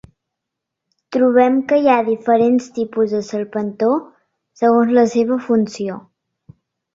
[1.17, 3.91] Trobem que hi ha diferents tipus de serpentó
[4.63, 6.01] segons la seva funció.